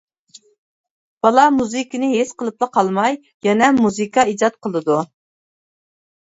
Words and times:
بالا 1.27 1.43
مۇزىكىنى 1.57 2.09
ھېس 2.13 2.31
قىلىپلا 2.43 2.69
قالماي، 2.79 3.19
يەنە 3.49 3.69
مۇزىكا 3.81 4.25
ئىجاد 4.33 4.59
قىلىدۇ. 4.69 4.99